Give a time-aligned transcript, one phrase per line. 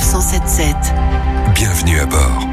[0.00, 0.76] Sanef 177.
[1.54, 2.46] Bienvenue à bord.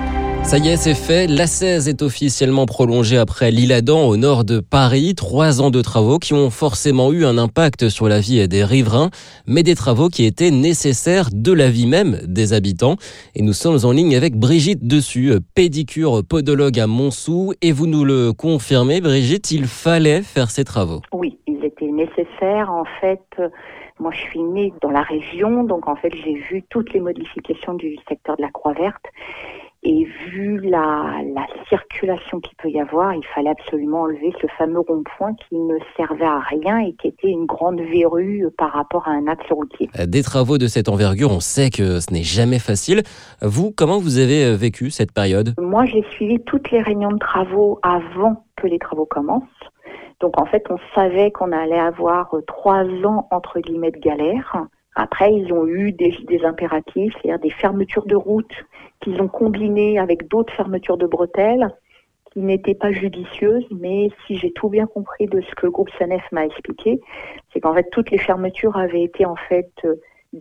[0.44, 1.28] Ça y est, c'est fait.
[1.28, 5.14] La 16 est officiellement prolongée après l'Isle-Adam au nord de Paris.
[5.16, 9.10] Trois ans de travaux qui ont forcément eu un impact sur la vie des riverains,
[9.46, 12.96] mais des travaux qui étaient nécessaires de la vie même des habitants.
[13.36, 17.54] Et nous sommes en ligne avec Brigitte Dessus, pédicure podologue à Montsou.
[17.62, 21.02] Et vous nous le confirmez, Brigitte, il fallait faire ces travaux.
[21.14, 21.38] Oui,
[21.80, 22.72] ils étaient nécessaires.
[22.72, 23.42] En fait,
[24.00, 27.74] moi je suis née dans la région, donc en fait j'ai vu toutes les modifications
[27.74, 29.06] du secteur de la Croix-Verte.
[29.84, 34.80] Et vu la, la circulation qu'il peut y avoir, il fallait absolument enlever ce fameux
[34.80, 39.12] rond-point qui ne servait à rien et qui était une grande verrue par rapport à
[39.12, 39.88] un axe routier.
[40.06, 43.04] Des travaux de cette envergure, on sait que ce n'est jamais facile.
[43.42, 45.54] Vous, comment vous avez vécu cette période?
[45.60, 49.44] Moi, j'ai suivi toutes les réunions de travaux avant que les travaux commencent.
[50.20, 54.66] Donc en fait, on savait qu'on allait avoir trois ans entre guillemets de galère.
[54.96, 58.66] Après, ils ont eu des, impératifs, c'est-à-dire des fermetures de routes
[59.00, 61.70] qu'ils ont combinées avec d'autres fermetures de bretelles
[62.34, 65.90] qui n'étaient pas judicieuses, mais si j'ai tout bien compris de ce que le groupe
[66.00, 67.00] SANEF m'a expliqué,
[67.54, 69.72] c'est qu'en fait toutes les fermetures avaient été en fait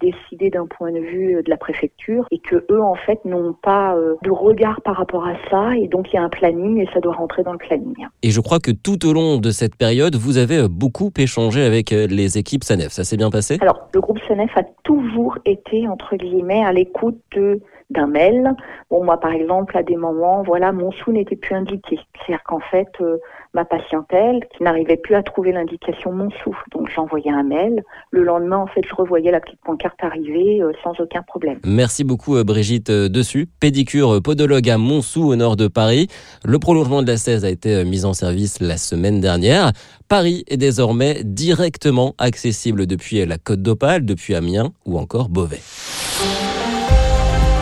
[0.00, 3.96] décidées d'un point de vue de la préfecture et que eux en fait n'ont pas
[4.22, 7.00] de regard par rapport à ça et donc il y a un planning et ça
[7.00, 7.94] doit rentrer dans le planning.
[8.22, 11.90] Et je crois que tout au long de cette période, vous avez beaucoup échangé avec
[11.90, 12.92] les équipes SANEF.
[12.92, 13.58] Ça s'est bien passé?
[13.60, 18.54] Alors le groupe SANEF a toujours été entre guillemets à l'écoute de d'un mail.
[18.90, 21.98] Bon, moi, par exemple, à des moments, voilà, mon sou n'était plus indiqué.
[22.14, 23.18] C'est-à-dire qu'en fait, euh,
[23.54, 27.84] ma patientèle, qui n'arrivait plus à trouver l'indication mon sou, donc j'envoyais un mail.
[28.10, 31.58] Le lendemain, en fait, je revoyais la petite pancarte arriver euh, sans aucun problème.
[31.64, 36.08] Merci beaucoup, Brigitte Dessus, pédicure podologue à Montsou, au nord de Paris.
[36.44, 39.72] Le prolongement de la 16 a été mis en service la semaine dernière.
[40.08, 45.60] Paris est désormais directement accessible depuis la Côte d'Opale, depuis Amiens ou encore Beauvais.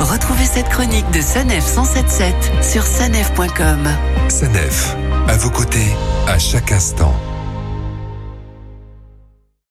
[0.00, 3.88] Retrouvez cette chronique de Sanef 177 sur sanef.com.
[4.28, 5.78] Sanef, à vos côtés,
[6.28, 7.14] à chaque instant.